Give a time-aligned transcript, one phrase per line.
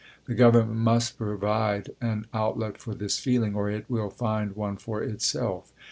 [0.25, 4.77] The Gov ernment must provide an outlet for this feeling or it will find one
[4.77, 5.71] for itself.